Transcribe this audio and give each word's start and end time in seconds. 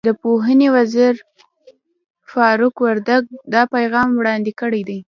د 0.07 0.11
پوهنې 0.23 0.67
وزیر 0.77 1.13
فاروق 2.31 2.75
وردګ 2.85 3.23
دا 3.53 3.61
پیغام 3.75 4.09
وړاندې 4.15 4.51
کړی 4.61 4.81
دی. 4.89 4.99